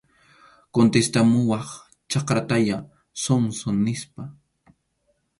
Contestamuwaq 0.75 1.67
chakratayá, 2.11 2.77
zonzo, 3.23 3.69
nispa. 3.83 4.23